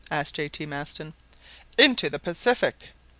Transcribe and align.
asked 0.09 0.33
J. 0.33 0.49
T. 0.49 0.65
Maston. 0.65 1.13
"Into 1.77 2.09
the 2.09 2.17
Pacific!" 2.17 2.89